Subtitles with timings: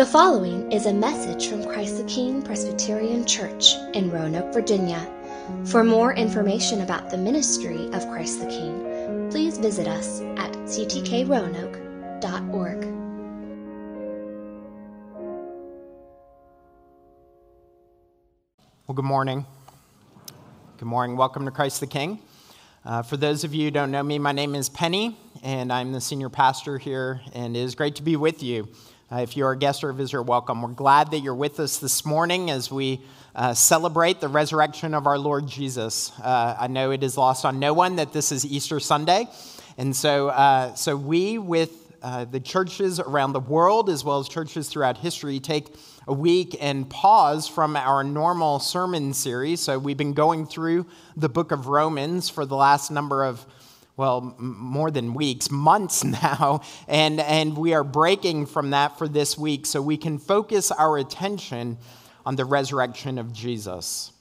[0.00, 5.06] The following is a message from Christ the King Presbyterian Church in Roanoke, Virginia.
[5.66, 12.84] For more information about the ministry of Christ the King, please visit us at ctkroanoke.org.
[18.86, 19.44] Well, good morning.
[20.78, 21.18] Good morning.
[21.18, 22.20] Welcome to Christ the King.
[22.86, 25.92] Uh, for those of you who don't know me, my name is Penny, and I'm
[25.92, 28.66] the senior pastor here, and it is great to be with you.
[29.12, 30.62] Uh, if you're a guest or a visitor, welcome.
[30.62, 33.00] We're glad that you're with us this morning as we
[33.34, 36.12] uh, celebrate the resurrection of our Lord Jesus.
[36.22, 39.26] Uh, I know it is lost on no one that this is Easter Sunday.
[39.76, 44.28] And so, uh, so we, with uh, the churches around the world, as well as
[44.28, 45.74] churches throughout history, take
[46.06, 49.58] a week and pause from our normal sermon series.
[49.58, 53.44] So we've been going through the book of Romans for the last number of
[54.00, 59.36] well, more than weeks, months now, and, and we are breaking from that for this
[59.36, 61.76] week so we can focus our attention
[62.24, 64.12] on the resurrection of Jesus.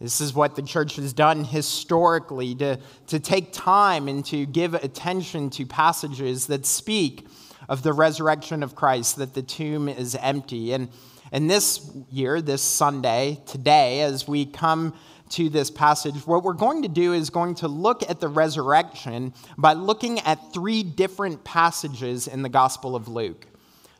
[0.00, 2.78] This is what the church has done historically to,
[3.08, 7.26] to take time and to give attention to passages that speak
[7.68, 10.72] of the resurrection of Christ, that the tomb is empty.
[10.72, 10.90] And,
[11.32, 14.94] and this year, this Sunday, today, as we come
[15.34, 19.34] to this passage, what we're going to do is going to look at the resurrection
[19.58, 23.46] by looking at three different passages in the Gospel of Luke.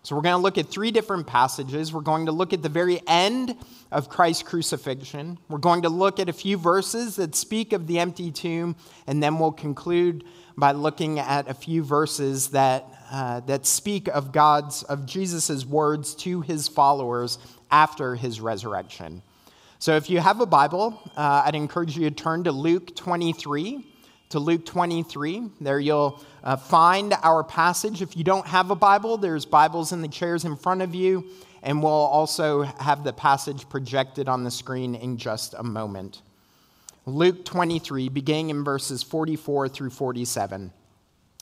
[0.05, 1.93] So we're going to look at three different passages.
[1.93, 3.57] We're going to look at the very end
[3.91, 5.39] of Christ's crucifixion.
[5.49, 9.23] We're going to look at a few verses that speak of the empty tomb, and
[9.23, 10.23] then we'll conclude
[10.57, 16.15] by looking at a few verses that, uh, that speak of God's, of Jesus' words
[16.17, 17.39] to his followers
[17.71, 19.23] after his resurrection.
[19.85, 23.85] So if you have a Bible, uh, I'd encourage you to turn to Luke 23.
[24.31, 25.51] To Luke 23.
[25.61, 28.01] There you'll uh, find our passage.
[28.01, 31.27] If you don't have a Bible, there's Bibles in the chairs in front of you,
[31.63, 36.23] and we'll also have the passage projected on the screen in just a moment.
[37.05, 40.73] Luke 23, beginning in verses 44 through 47.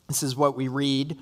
[0.09, 1.17] This is what we read.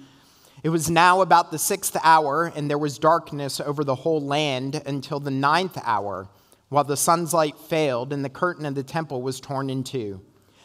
[0.62, 4.80] It was now about the sixth hour, and there was darkness over the whole land
[4.86, 6.26] until the ninth hour
[6.70, 10.22] while the sun's light failed and the curtain of the temple was torn in two.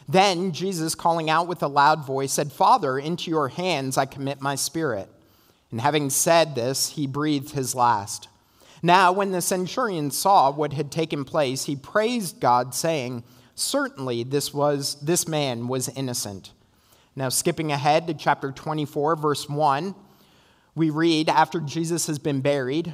[0.08, 4.40] Then Jesus, calling out with a loud voice, said, Father, into your hands I commit
[4.40, 5.10] my spirit.
[5.72, 8.30] And having said this, he breathed his last.
[8.84, 13.24] Now, when the centurion saw what had taken place, he praised God, saying,
[13.56, 16.52] Certainly this, was, this man was innocent.
[17.16, 19.96] Now, skipping ahead to chapter 24, verse 1,
[20.76, 22.94] we read, After Jesus has been buried,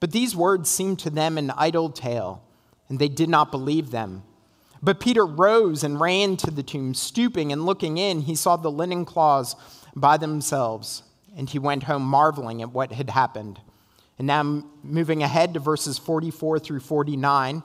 [0.00, 2.42] But these words seemed to them an idle tale,
[2.88, 4.22] and they did not believe them.
[4.82, 6.94] But Peter rose and ran to the tomb.
[6.94, 9.56] Stooping and looking in, he saw the linen cloths
[9.94, 11.02] by themselves,
[11.36, 13.58] and he went home marveling at what had happened.
[14.18, 17.62] And now, moving ahead to verses 44 through 49,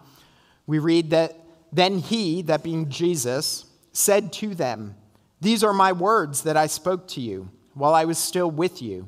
[0.67, 1.37] we read that
[1.71, 4.95] then he, that being Jesus, said to them,
[5.39, 9.07] These are my words that I spoke to you while I was still with you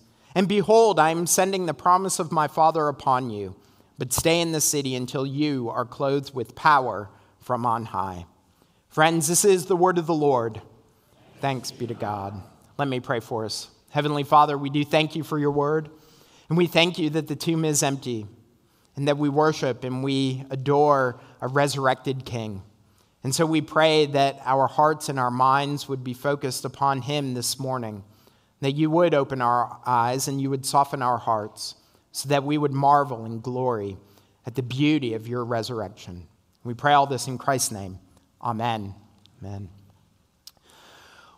[0.33, 3.55] And behold, I am sending the promise of my Father upon you,
[3.97, 8.25] but stay in the city until you are clothed with power from on high.
[8.89, 10.61] Friends, this is the word of the Lord.
[11.39, 12.41] Thanks be to God.
[12.77, 13.69] Let me pray for us.
[13.89, 15.89] Heavenly Father, we do thank you for your word,
[16.49, 18.25] and we thank you that the tomb is empty,
[18.95, 22.61] and that we worship and we adore a resurrected King.
[23.23, 27.33] And so we pray that our hearts and our minds would be focused upon him
[27.33, 28.03] this morning,
[28.61, 31.75] that you would open our eyes and you would soften our hearts
[32.11, 33.97] so that we would marvel in glory
[34.45, 36.27] at the beauty of your resurrection.
[36.63, 37.99] We pray all this in Christ's name.
[38.41, 38.95] Amen.
[39.41, 39.69] Amen.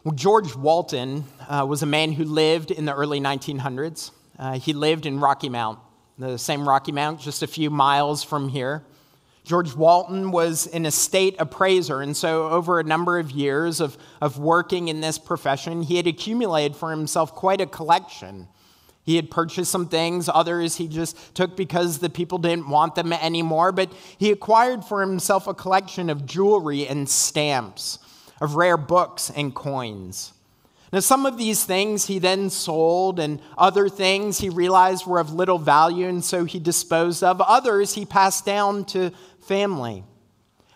[0.04, 4.12] Well, George Walton uh, was a man who lived in the early 1900s.
[4.38, 5.80] Uh, he lived in Rocky Mount,
[6.18, 8.84] the same Rocky Mount, just a few miles from here.
[9.44, 14.40] George Walton was an estate appraiser, and so over a number of years of, of
[14.40, 18.48] working in this profession, he had accumulated for himself quite a collection.
[19.04, 23.12] He had purchased some things, others he just took because the people didn't want them
[23.12, 28.00] anymore, but he acquired for himself a collection of jewelry and stamps
[28.40, 30.32] of rare books and coins.
[30.94, 35.34] Now, some of these things he then sold, and other things he realized were of
[35.34, 37.42] little value, and so he disposed of.
[37.42, 39.10] Others he passed down to
[39.42, 40.04] family.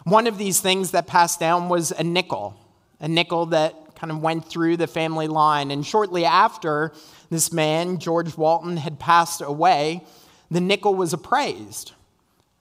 [0.06, 2.60] One of these things that passed down was a nickel,
[3.00, 5.70] a nickel that kind of went through the family line.
[5.70, 6.94] And shortly after
[7.30, 10.04] this man, George Walton, had passed away,
[10.50, 11.92] the nickel was appraised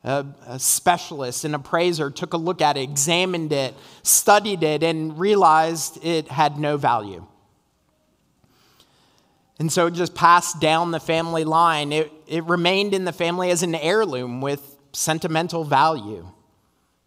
[0.04, 5.18] a, a specialist, an appraiser, took a look at it, examined it, studied it, and
[5.18, 7.26] realized it had no value.
[9.58, 11.92] And so it just passed down the family line.
[11.92, 16.26] It, it remained in the family as an heirloom with sentimental value.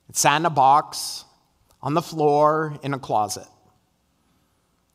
[0.09, 1.25] It sat in a box,
[1.81, 3.45] on the floor, in a closet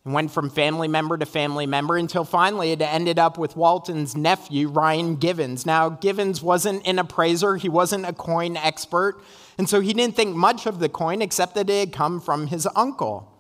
[0.05, 4.17] and went from family member to family member until finally it ended up with Walton's
[4.17, 5.65] nephew, Ryan Givens.
[5.65, 9.21] Now, Givens wasn't an appraiser, he wasn't a coin expert,
[9.57, 12.49] and so he didn't think much of the coin except that it had come from
[12.49, 13.31] his uncle.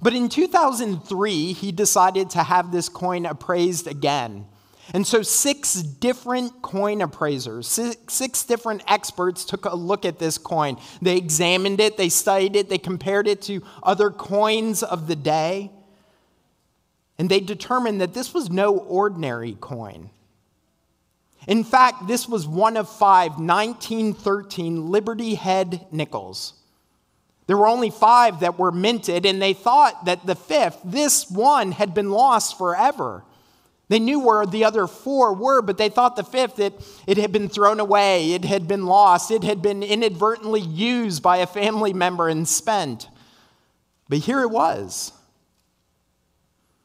[0.00, 4.46] But in 2003, he decided to have this coin appraised again.
[4.94, 10.76] And so, six different coin appraisers, six, different experts took a look at this coin.
[11.00, 15.70] They examined it, they studied it, they compared it to other coins of the day.
[17.18, 20.10] And they determined that this was no ordinary coin.
[21.46, 26.54] In fact, this was one of five 1913 Liberty Head nickels.
[27.46, 31.72] There were only five that were minted, and they thought that the fifth, this one,
[31.72, 33.24] had been lost forever.
[33.88, 36.72] They knew where the other four were, but they thought the fifth, it,
[37.06, 41.38] it had been thrown away, it had been lost, it had been inadvertently used by
[41.38, 43.08] a family member and spent.
[44.08, 45.12] But here it was.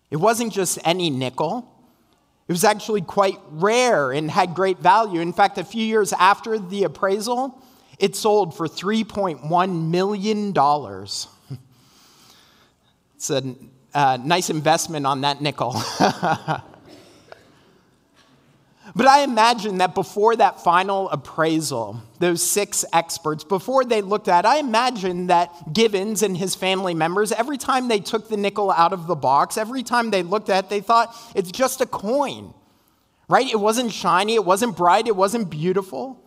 [0.09, 1.73] It wasn't just any nickel.
[2.47, 5.21] It was actually quite rare and had great value.
[5.21, 7.61] In fact, a few years after the appraisal,
[7.99, 10.53] it sold for $3.1 million.
[13.15, 13.55] it's a
[13.93, 15.75] uh, nice investment on that nickel.
[18.97, 24.43] But I imagine that before that final appraisal, those six experts, before they looked at,
[24.43, 28.93] I imagine that Givens and his family members, every time they took the nickel out
[28.93, 32.55] of the box, every time they looked at it, they thought it's just a coin,
[33.29, 33.47] right?
[33.47, 36.19] It wasn't shiny, it wasn't bright, it wasn't beautiful.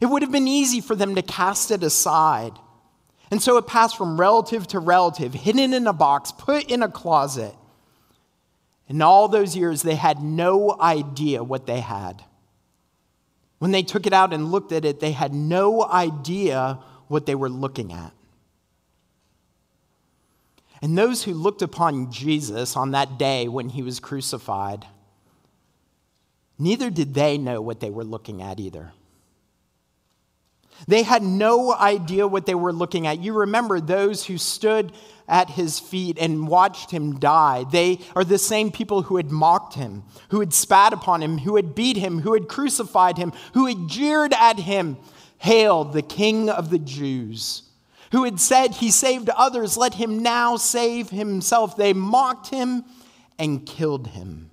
[0.00, 2.52] It would have been easy for them to cast it aside.
[3.30, 6.88] And so it passed from relative to relative, hidden in a box, put in a
[6.88, 7.54] closet.
[8.88, 12.22] In all those years, they had no idea what they had.
[13.58, 16.78] When they took it out and looked at it, they had no idea
[17.08, 18.12] what they were looking at.
[20.82, 24.86] And those who looked upon Jesus on that day when he was crucified,
[26.58, 28.92] neither did they know what they were looking at either.
[30.86, 33.20] They had no idea what they were looking at.
[33.20, 34.92] You remember those who stood
[35.28, 37.64] at his feet and watched him die.
[37.64, 41.56] They are the same people who had mocked him, who had spat upon him, who
[41.56, 44.98] had beat him, who had crucified him, who had jeered at him.
[45.38, 47.62] Hail, the King of the Jews.
[48.12, 51.76] Who had said, He saved others, let him now save himself.
[51.76, 52.84] They mocked him
[53.38, 54.50] and killed him.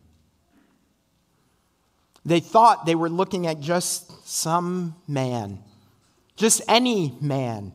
[2.25, 5.59] They thought they were looking at just some man,
[6.35, 7.73] just any man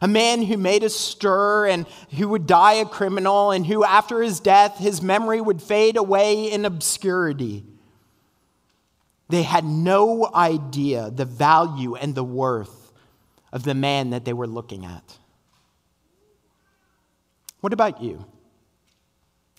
[0.00, 4.22] a man who made a stir and who would die a criminal, and who, after
[4.22, 7.64] his death, his memory would fade away in obscurity.
[9.28, 12.92] They had no idea the value and the worth
[13.52, 15.18] of the man that they were looking at.
[17.60, 18.24] What about you?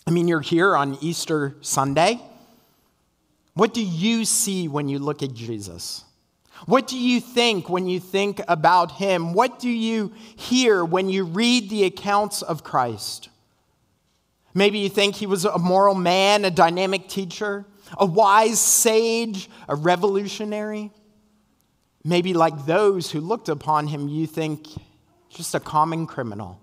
[0.06, 2.20] I mean, you're here on Easter Sunday.
[3.54, 6.04] What do you see when you look at Jesus?
[6.66, 9.32] What do you think when you think about him?
[9.32, 13.28] What do you hear when you read the accounts of Christ?
[14.54, 17.64] Maybe you think he was a moral man, a dynamic teacher,
[17.98, 20.90] a wise sage, a revolutionary.
[22.04, 24.66] Maybe, like those who looked upon him, you think
[25.30, 26.60] just a common criminal.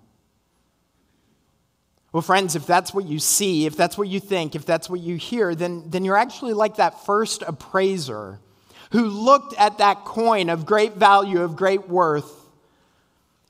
[2.11, 4.99] Well, friends, if that's what you see, if that's what you think, if that's what
[4.99, 8.39] you hear, then, then you're actually like that first appraiser
[8.91, 12.31] who looked at that coin of great value, of great worth,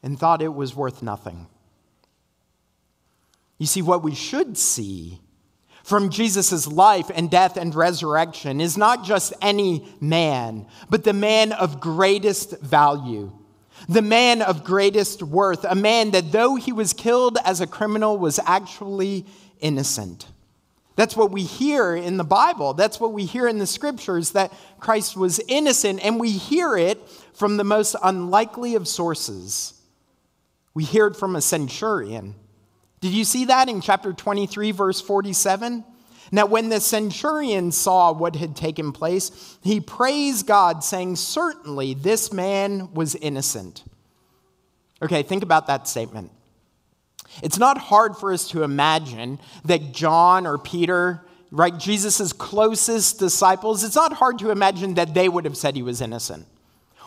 [0.03, 1.47] and thought it was worth nothing.
[3.57, 5.19] You see, what we should see
[5.83, 11.51] from Jesus' life and death and resurrection is not just any man, but the man
[11.51, 13.31] of greatest value,
[13.87, 18.17] the man of greatest worth, a man that though he was killed as a criminal
[18.17, 19.25] was actually
[19.61, 20.27] innocent.
[20.99, 22.73] That's what we hear in the Bible.
[22.73, 24.51] That's what we hear in the scriptures that
[24.81, 26.99] Christ was innocent, and we hear it
[27.33, 29.81] from the most unlikely of sources.
[30.73, 32.35] We hear it from a centurion.
[32.99, 35.85] Did you see that in chapter 23, verse 47?
[36.33, 42.33] Now, when the centurion saw what had taken place, he praised God, saying, Certainly this
[42.33, 43.85] man was innocent.
[45.01, 46.31] Okay, think about that statement.
[47.41, 53.83] It's not hard for us to imagine that John or Peter, right, Jesus' closest disciples,
[53.83, 56.45] it's not hard to imagine that they would have said he was innocent.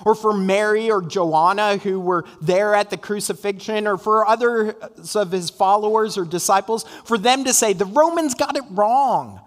[0.05, 5.31] Or for Mary or Joanna, who were there at the crucifixion, or for others of
[5.31, 9.41] his followers or disciples, for them to say, the Romans got it wrong.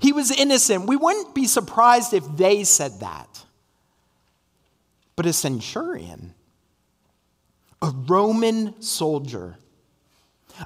[0.00, 0.86] He was innocent.
[0.86, 3.44] We wouldn't be surprised if they said that.
[5.14, 6.34] But a centurion,
[7.80, 9.56] a Roman soldier,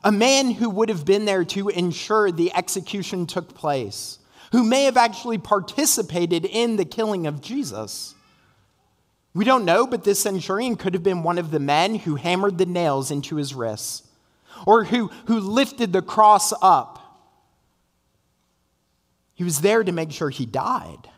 [0.05, 4.19] a man who would have been there to ensure the execution took place,
[4.53, 8.15] who may have actually participated in the killing of Jesus.
[9.35, 12.59] We don't know, but this centurion could have been one of the men who hammered
[12.59, 14.03] the nails into his wrists
[14.67, 16.99] or who, who lifted the cross up.
[19.35, 21.09] He was there to make sure he died.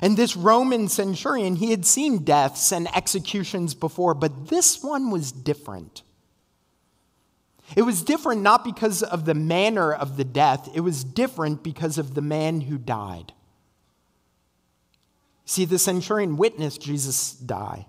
[0.00, 5.32] And this Roman centurion, he had seen deaths and executions before, but this one was
[5.32, 6.02] different.
[7.76, 11.98] It was different not because of the manner of the death, it was different because
[11.98, 13.32] of the man who died.
[15.44, 17.86] See, the centurion witnessed Jesus die,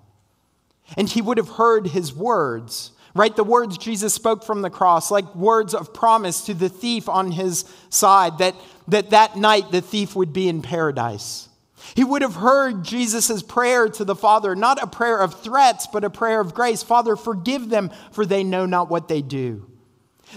[0.95, 3.35] and he would have heard his words, right?
[3.35, 7.31] The words Jesus spoke from the cross, like words of promise to the thief on
[7.31, 8.55] his side, that
[8.89, 11.48] that, that night the thief would be in paradise.
[11.95, 16.03] He would have heard Jesus' prayer to the Father, not a prayer of threats, but
[16.03, 16.83] a prayer of grace.
[16.83, 19.69] Father, forgive them, for they know not what they do.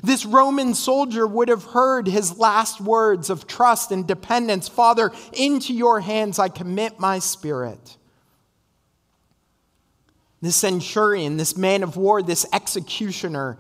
[0.03, 5.75] This Roman soldier would have heard his last words of trust and dependence Father, into
[5.75, 7.99] your hands I commit my spirit.
[10.41, 13.59] This centurion, this man of war, this executioner,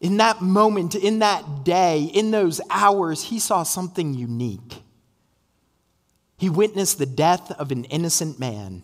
[0.00, 4.82] in that moment, in that day, in those hours, he saw something unique.
[6.36, 8.82] He witnessed the death of an innocent man.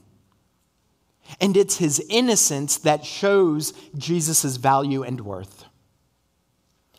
[1.40, 5.64] And it's his innocence that shows Jesus' value and worth.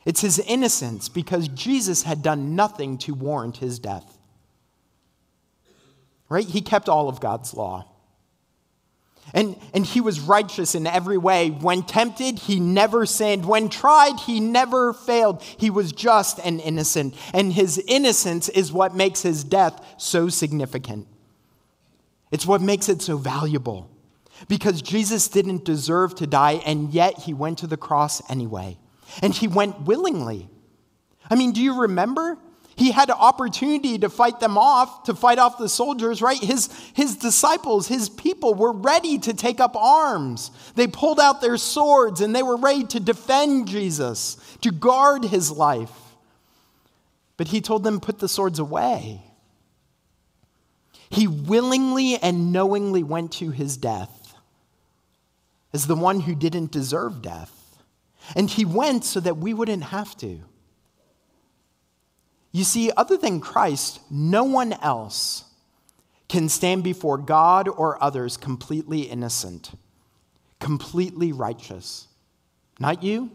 [0.06, 4.18] It's his innocence because Jesus had done nothing to warrant his death.
[6.30, 6.46] Right?
[6.46, 7.93] He kept all of God's law.
[9.34, 11.50] And, and he was righteous in every way.
[11.50, 13.46] When tempted, he never sinned.
[13.46, 15.42] When tried, he never failed.
[15.42, 17.16] He was just and innocent.
[17.34, 21.08] And his innocence is what makes his death so significant.
[22.32, 23.90] It's what makes it so valuable.
[24.48, 28.78] Because Jesus didn't deserve to die, and yet he went to the cross anyway
[29.22, 30.50] and he went willingly.
[31.30, 32.38] I mean, do you remember?
[32.76, 36.40] He had an opportunity to fight them off, to fight off the soldiers, right?
[36.40, 40.50] His, his disciples, his people were ready to take up arms.
[40.76, 45.52] They pulled out their swords and they were ready to defend Jesus, to guard his
[45.52, 45.92] life.
[47.38, 49.22] But he told them, put the swords away.
[51.10, 54.34] He willingly and knowingly went to his death
[55.74, 57.52] as the one who didn't deserve death.
[58.36, 60.40] And he went so that we wouldn't have to.
[62.54, 65.46] You see, other than Christ, no one else
[66.30, 69.72] can stand before God or others completely innocent,
[70.60, 72.08] completely righteous.
[72.80, 73.32] Not you,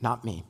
[0.00, 0.44] not me.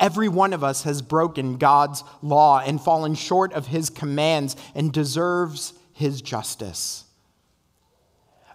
[0.00, 4.92] Every one of us has broken God's law and fallen short of his commands and
[4.92, 7.04] deserves his justice.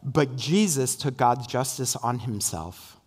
[0.04, 2.99] But Jesus took God's justice on himself.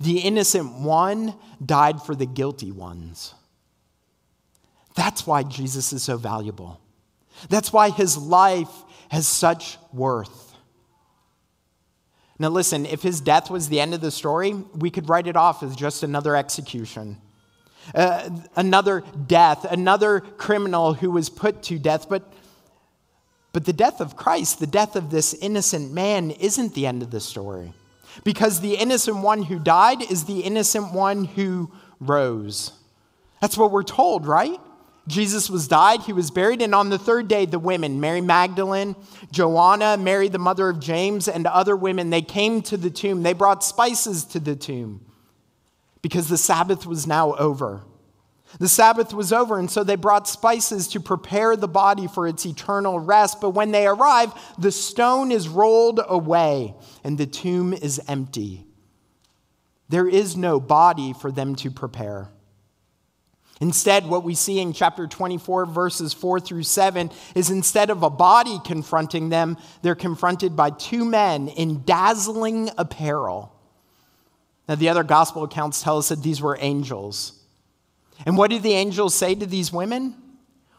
[0.00, 3.34] The innocent one died for the guilty ones.
[4.94, 6.80] That's why Jesus is so valuable.
[7.48, 8.70] That's why his life
[9.10, 10.54] has such worth.
[12.38, 15.36] Now, listen, if his death was the end of the story, we could write it
[15.36, 17.18] off as just another execution,
[17.94, 22.08] uh, another death, another criminal who was put to death.
[22.08, 22.30] But,
[23.52, 27.10] But the death of Christ, the death of this innocent man, isn't the end of
[27.10, 27.72] the story.
[28.24, 31.70] Because the innocent one who died is the innocent one who
[32.00, 32.72] rose.
[33.40, 34.58] That's what we're told, right?
[35.08, 38.96] Jesus was died, he was buried, and on the third day, the women, Mary Magdalene,
[39.30, 43.22] Joanna, Mary, the mother of James, and other women, they came to the tomb.
[43.22, 45.04] They brought spices to the tomb
[46.02, 47.82] because the Sabbath was now over.
[48.58, 52.46] The Sabbath was over, and so they brought spices to prepare the body for its
[52.46, 53.40] eternal rest.
[53.40, 56.74] But when they arrive, the stone is rolled away
[57.04, 58.64] and the tomb is empty.
[59.88, 62.28] There is no body for them to prepare.
[63.60, 68.10] Instead, what we see in chapter 24, verses 4 through 7, is instead of a
[68.10, 73.52] body confronting them, they're confronted by two men in dazzling apparel.
[74.68, 77.35] Now, the other gospel accounts tell us that these were angels.
[78.24, 80.14] And what do the angels say to these women?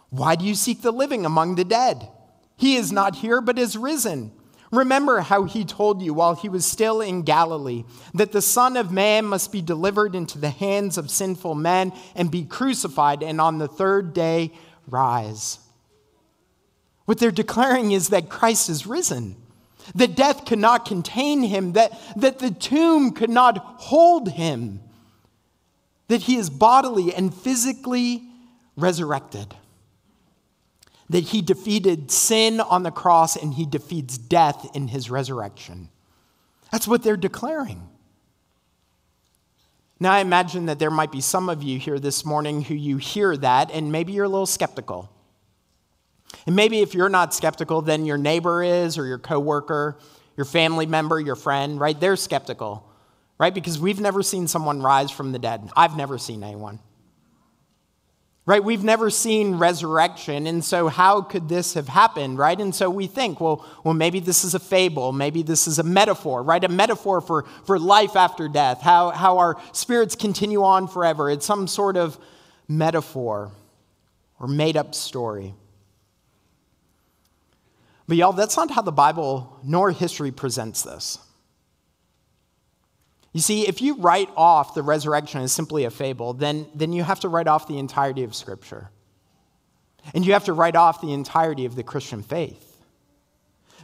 [0.09, 2.09] Why do you seek the living among the dead?
[2.55, 4.31] He is not here, but is risen.
[4.71, 8.91] Remember how he told you while he was still in Galilee that the Son of
[8.91, 13.59] Man must be delivered into the hands of sinful men and be crucified, and on
[13.59, 14.51] the third day
[14.87, 15.59] rise.
[17.05, 19.37] What they're declaring is that Christ is risen,
[19.95, 24.81] that death could not contain him, that, that the tomb could not hold him,
[26.07, 28.23] that he is bodily and physically
[28.75, 29.55] resurrected
[31.09, 35.89] that he defeated sin on the cross and he defeats death in his resurrection.
[36.71, 37.87] That's what they're declaring.
[39.99, 42.97] Now, I imagine that there might be some of you here this morning who you
[42.97, 45.09] hear that, and maybe you're a little skeptical.
[46.45, 49.97] And maybe if you're not skeptical, then your neighbor is, or your coworker,
[50.35, 51.99] your family member, your friend, right?
[51.99, 52.86] They're skeptical,
[53.37, 53.53] right?
[53.53, 55.69] Because we've never seen someone rise from the dead.
[55.75, 56.79] I've never seen anyone
[58.47, 58.63] right?
[58.63, 62.57] We've never seen resurrection, and so how could this have happened, right?
[62.57, 65.83] And so we think, well, well, maybe this is a fable, maybe this is a
[65.83, 66.63] metaphor, right?
[66.63, 71.29] A metaphor for, for life after death, how, how our spirits continue on forever.
[71.29, 72.17] It's some sort of
[72.69, 73.51] metaphor
[74.39, 75.53] or made up story.
[78.07, 81.19] But y'all, that's not how the Bible nor history presents this.
[83.37, 87.03] You see, if you write off the resurrection as simply a fable, then, then you
[87.03, 88.89] have to write off the entirety of Scripture.
[90.15, 92.81] And you have to write off the entirety of the Christian faith.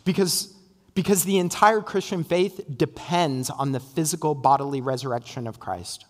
[0.05, 0.51] Because,
[0.95, 6.07] because the entire Christian faith depends on the physical bodily resurrection of Christ.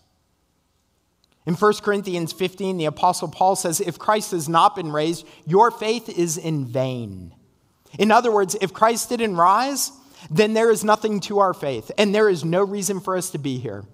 [1.44, 5.70] In 1 Corinthians 15, the Apostle Paul says, If Christ has not been raised, your
[5.70, 7.34] faith is in vain.
[7.98, 9.92] In other words, if Christ didn't rise,
[10.30, 13.38] then there is nothing to our faith, and there is no reason for us to
[13.38, 13.84] be here.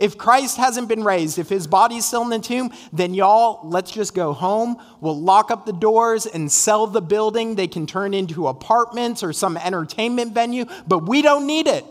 [0.00, 3.92] If Christ hasn't been raised, if his body's still in the tomb, then y'all, let's
[3.92, 4.76] just go home.
[5.00, 7.54] We'll lock up the doors and sell the building.
[7.54, 11.84] They can turn into apartments or some entertainment venue, but we don't need it.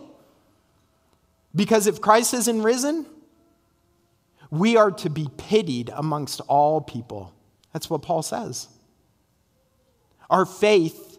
[1.56, 3.06] Because if Christ isn't risen,
[4.52, 7.34] we are to be pitied amongst all people.
[7.72, 8.68] That's what Paul says.
[10.30, 11.18] Our faith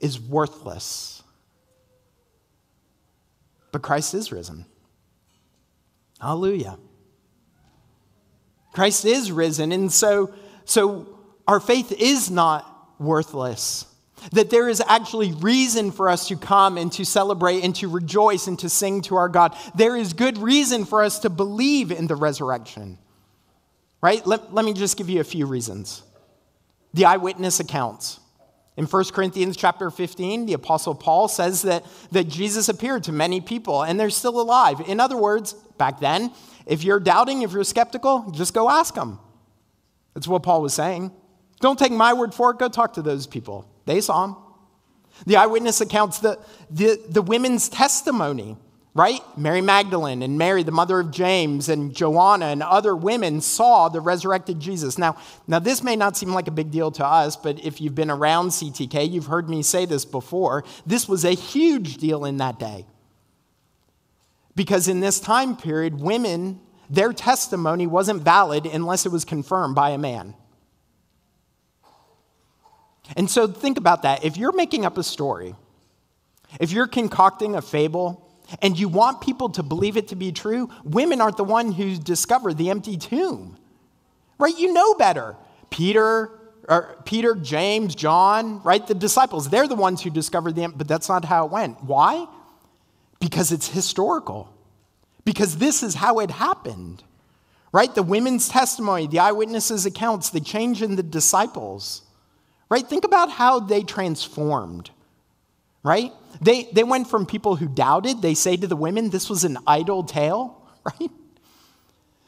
[0.00, 1.22] is worthless.
[3.78, 4.64] But Christ is risen.
[6.20, 6.80] Hallelujah.
[8.72, 12.66] Christ is risen, and so, so our faith is not
[12.98, 13.86] worthless.
[14.32, 18.48] That there is actually reason for us to come and to celebrate and to rejoice
[18.48, 19.56] and to sing to our God.
[19.76, 22.98] There is good reason for us to believe in the resurrection.
[24.00, 24.26] Right?
[24.26, 26.02] Let, let me just give you a few reasons.
[26.94, 28.18] The eyewitness accounts.
[28.78, 33.40] In 1 Corinthians chapter 15, the Apostle Paul says that, that Jesus appeared to many
[33.40, 34.80] people and they're still alive.
[34.86, 36.32] In other words, back then,
[36.64, 39.18] if you're doubting, if you're skeptical, just go ask them.
[40.14, 41.10] That's what Paul was saying.
[41.58, 43.68] Don't take my word for it, go talk to those people.
[43.84, 44.36] They saw him.
[45.26, 46.38] The eyewitness accounts the,
[46.70, 48.56] the, the women's testimony
[48.98, 49.20] right?
[49.38, 54.00] Mary Magdalene and Mary, the mother of James, and Joanna and other women saw the
[54.00, 54.98] resurrected Jesus.
[54.98, 57.94] Now, now, this may not seem like a big deal to us, but if you've
[57.94, 60.64] been around CTK, you've heard me say this before.
[60.84, 62.86] This was a huge deal in that day.
[64.56, 66.58] Because in this time period, women,
[66.90, 70.34] their testimony wasn't valid unless it was confirmed by a man.
[73.16, 74.24] And so think about that.
[74.24, 75.54] If you're making up a story,
[76.58, 78.27] if you're concocting a fable,
[78.62, 81.96] and you want people to believe it to be true, women aren't the one who
[81.96, 83.56] discovered the empty tomb.
[84.38, 84.56] Right?
[84.56, 85.36] You know better.
[85.70, 86.30] Peter,
[86.68, 88.86] or Peter, James, John, right?
[88.86, 91.82] The disciples, they're the ones who discovered the empty, but that's not how it went.
[91.84, 92.26] Why?
[93.20, 94.52] Because it's historical.
[95.24, 97.02] Because this is how it happened.
[97.70, 97.94] Right?
[97.94, 102.02] The women's testimony, the eyewitnesses' accounts, the change in the disciples,
[102.70, 102.86] right?
[102.86, 104.90] Think about how they transformed,
[105.82, 106.12] right?
[106.40, 109.58] They, they went from people who doubted, they say to the women, this was an
[109.66, 111.10] idle tale, right?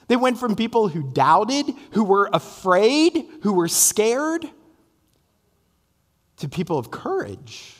[0.08, 4.44] They went from people who doubted, who were afraid, who were scared,
[6.38, 7.74] to people of courage,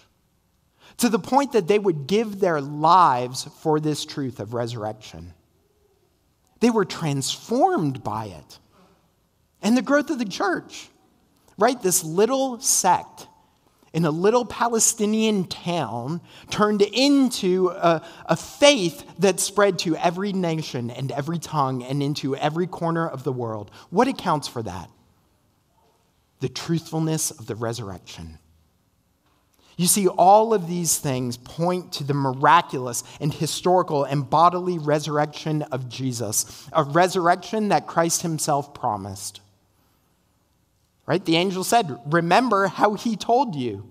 [0.98, 5.33] to the point that they would give their lives for this truth of resurrection.
[6.61, 8.59] They were transformed by it.
[9.62, 10.88] And the growth of the church,
[11.59, 11.80] right?
[11.83, 13.26] This little sect
[13.92, 20.90] in a little Palestinian town turned into a, a, faith that spread to every nation
[20.90, 23.70] and every tongue and into every corner of the world.
[23.90, 24.88] What accounts for that?
[26.38, 28.38] The truthfulness of the resurrection.
[29.76, 35.62] You see, all of these things point to the miraculous and historical and bodily resurrection
[35.62, 39.40] of Jesus, a resurrection that Christ himself promised.
[41.11, 41.25] Right?
[41.25, 43.85] The angel said, Remember how he told you.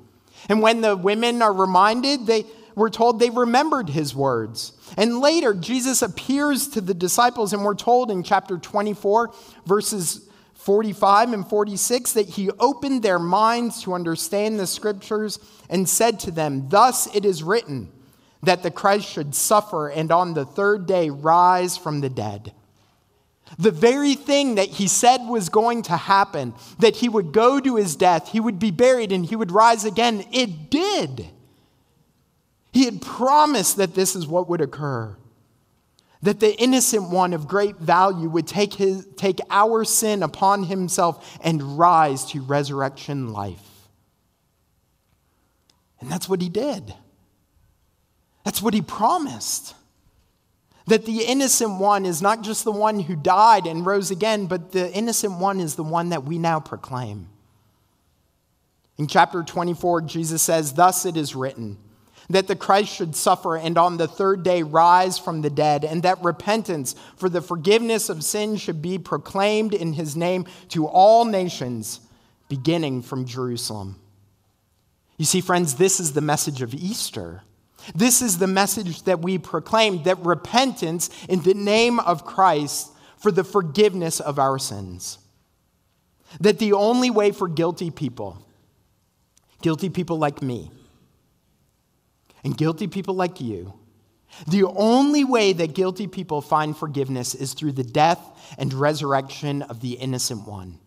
[0.48, 4.72] And when the women are reminded, they were told they remembered his words.
[4.96, 9.34] And later, Jesus appears to the disciples, and we're told in chapter 24,
[9.66, 16.22] verses 45 and 46 that he opened their minds to understand the scriptures and said
[16.22, 17.92] to them, Thus it is written
[18.44, 22.54] that the Christ should suffer and on the third day rise from the dead.
[23.58, 27.76] The very thing that he said was going to happen, that he would go to
[27.76, 31.28] his death, he would be buried, and he would rise again, it did.
[32.72, 35.18] He had promised that this is what would occur
[36.22, 41.40] that the innocent one of great value would take, his, take our sin upon himself
[41.42, 43.88] and rise to resurrection life.
[46.02, 46.94] And that's what he did.
[48.44, 49.76] That's what he promised.
[50.90, 54.72] That the innocent one is not just the one who died and rose again, but
[54.72, 57.30] the innocent one is the one that we now proclaim.
[58.98, 61.78] In chapter 24, Jesus says, Thus it is written
[62.30, 66.04] that the Christ should suffer and on the third day rise from the dead, and
[66.04, 71.26] that repentance for the forgiveness of sins should be proclaimed in his name to all
[71.26, 72.00] nations,
[72.48, 74.00] beginning from Jerusalem.
[75.18, 77.44] You see, friends, this is the message of Easter.
[77.96, 83.32] This is the message that we proclaim that repentance in the name of Christ for
[83.32, 85.18] the forgiveness of our sins.
[86.40, 88.38] That the only way for guilty people,
[89.62, 90.72] guilty people like me,
[92.44, 93.74] and guilty people like you,
[94.48, 98.20] the only way that guilty people find forgiveness is through the death
[98.58, 100.78] and resurrection of the innocent one.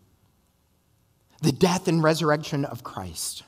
[1.42, 3.42] The death and resurrection of Christ.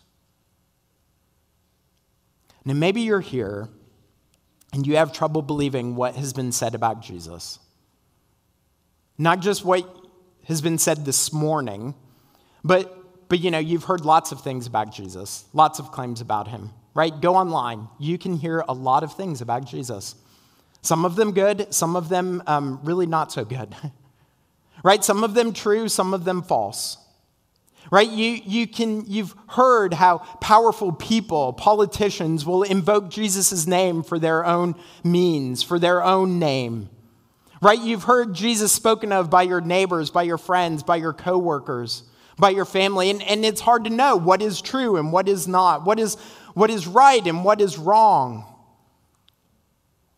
[2.64, 3.68] Now, maybe you're here
[4.72, 7.58] and you have trouble believing what has been said about Jesus.
[9.18, 9.86] Not just what
[10.46, 11.94] has been said this morning,
[12.64, 16.48] but, but you know, you've heard lots of things about Jesus, lots of claims about
[16.48, 17.20] him right?
[17.20, 17.88] Go online.
[17.98, 20.14] You can hear a lot of things about Jesus.
[20.80, 23.74] Some of them good, some of them um, really not so good,
[24.84, 25.02] right?
[25.02, 26.98] Some of them true, some of them false.
[27.90, 28.08] Right?
[28.08, 34.44] You, you can, you've heard how powerful people, politicians, will invoke Jesus' name for their
[34.44, 36.88] own means, for their own name.
[37.60, 37.80] Right?
[37.80, 42.02] You've heard Jesus spoken of by your neighbors, by your friends, by your coworkers,
[42.38, 45.46] by your family, and, and it's hard to know what is true and what is
[45.46, 46.16] not, what is
[46.54, 48.44] what is right and what is wrong,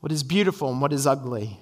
[0.01, 1.59] what is beautiful and what is ugly.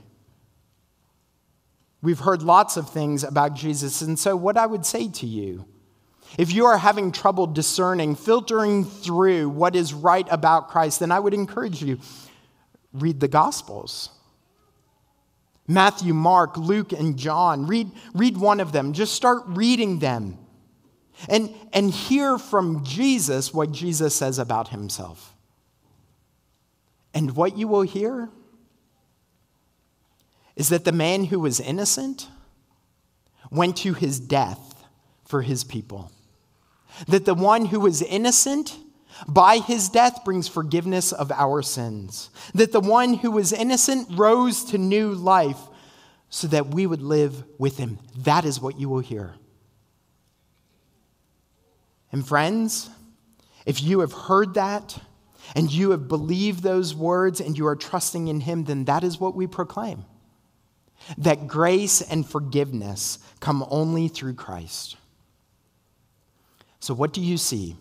[2.03, 5.65] We've heard lots of things about Jesus, and so what I would say to you,
[6.39, 11.21] if you are having trouble discerning, filtering through what is right about Christ, then I
[11.21, 11.99] would encourage you
[12.93, 14.11] read the Gospels.
[15.67, 17.67] Matthew, Mark, Luke, and John.
[17.67, 18.93] Read, read one of them.
[18.93, 20.39] Just start reading them
[21.29, 25.35] and, and hear from Jesus what Jesus says about himself.
[27.15, 28.29] And what you will hear
[30.57, 32.29] is that the man who was innocent
[33.51, 34.85] went to his death
[35.25, 36.11] for his people.
[37.09, 38.79] That the one who was innocent
[39.29, 42.31] by his death brings forgiveness of our sins.
[42.55, 45.61] That the one who was innocent rose to new life
[46.29, 47.99] so that we would live with him.
[48.17, 49.35] That is what you will hear.
[52.15, 52.91] And friends,
[53.67, 54.99] if you have heard that
[55.55, 59.21] and you have believed those words and you are trusting in Him, then that is
[59.21, 60.05] what we proclaim
[61.19, 64.97] that grace and forgiveness come only through Christ.
[66.85, 67.79] So, what do you see?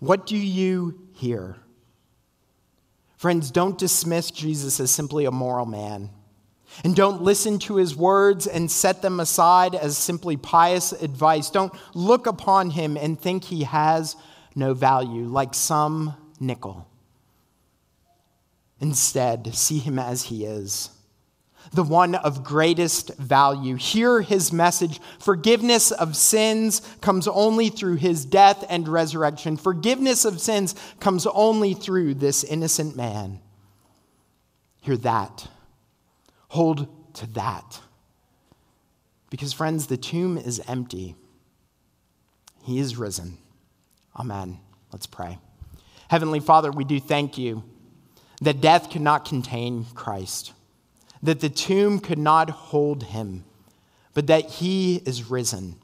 [0.00, 1.56] What do you hear?
[3.16, 6.10] Friends, don't dismiss Jesus as simply a moral man.
[6.84, 11.48] And don't listen to his words and set them aside as simply pious advice.
[11.48, 14.14] Don't look upon him and think he has
[14.54, 16.86] no value, like some nickel.
[18.78, 20.90] Instead, see him as he is
[21.72, 23.76] the one of greatest value.
[23.76, 25.00] Hear his message.
[25.18, 29.56] Forgiveness of sins comes only through his death and resurrection.
[29.56, 33.40] Forgiveness of sins comes only through this innocent man.
[34.80, 35.48] Hear that.
[36.48, 37.80] Hold to that.
[39.30, 41.14] Because, friends, the tomb is empty.
[42.64, 43.38] He is risen.
[44.18, 44.58] Amen.
[44.92, 45.38] Let's pray.
[46.08, 47.64] Heavenly Father, we do thank you
[48.42, 50.52] that death could not contain Christ
[51.22, 53.44] that the tomb could not hold him,
[54.14, 55.76] but that he is risen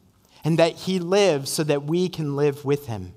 [0.45, 3.13] and that he lives so that we can live with him.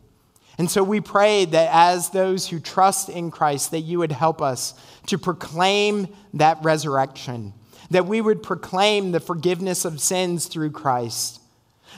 [0.58, 4.42] And so we pray that as those who trust in Christ, that you would help
[4.42, 4.74] us
[5.08, 7.54] to proclaim that resurrection,
[7.90, 11.42] that we would proclaim the forgiveness of sins through Christ,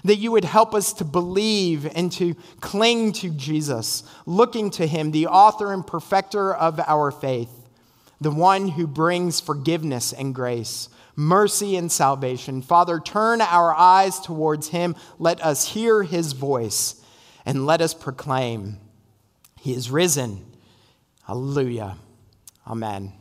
[0.03, 5.12] that you would help us to believe and to cling to Jesus, looking to him,
[5.12, 7.62] the author and perfecter of our faith
[8.23, 12.62] the one who brings forgiveness and grace, mercy and salvation.
[12.62, 14.95] Father, turn our eyes towards him.
[15.19, 17.01] Let us hear his voice
[17.45, 18.77] and let us proclaim,
[19.59, 20.45] He is risen.
[21.23, 21.97] Hallelujah.
[22.67, 23.13] Amen.